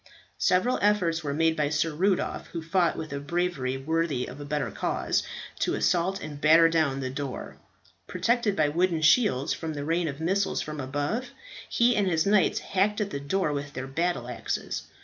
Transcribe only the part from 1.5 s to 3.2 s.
by Sir Rudolph, who fought with a